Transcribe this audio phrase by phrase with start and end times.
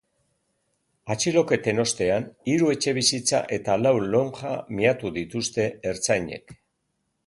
[1.15, 6.61] Atxiloketen ostean hiru etxebizitza eta lau lonja miatu dituzte ertzainek.